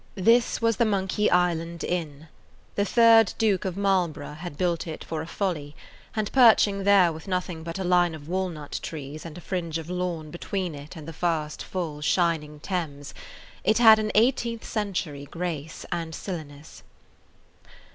This 0.17 0.59
was 0.63 0.77
the 0.77 0.83
Monkey 0.85 1.29
Island 1.29 1.83
Inn. 1.83 2.27
The 2.73 2.85
third 2.85 3.35
Duke 3.37 3.65
of 3.65 3.77
Marlborough 3.77 4.33
had 4.33 4.57
built 4.57 4.87
it 4.87 5.03
for 5.03 5.21
a 5.21 5.27
"folly," 5.27 5.75
and 6.15 6.31
perching 6.31 6.85
there 6.85 7.13
with 7.13 7.27
nothing 7.27 7.61
but 7.61 7.77
a 7.77 7.83
line 7.83 8.15
of 8.15 8.27
walnut 8.27 8.79
trees 8.81 9.27
and 9.27 9.37
a 9.37 9.41
fringe 9.41 9.77
of 9.77 9.91
lawn 9.91 10.31
between 10.31 10.73
it 10.73 10.95
and 10.95 11.07
the 11.07 11.13
fast, 11.13 11.61
full, 11.63 12.01
shining 12.01 12.59
Thames, 12.61 13.13
it 13.63 13.77
had 13.77 13.99
an 13.99 14.11
eighteenth 14.15 14.65
century 14.65 15.27
grace 15.29 15.85
and 15.91 16.15
silliness. 16.15 16.81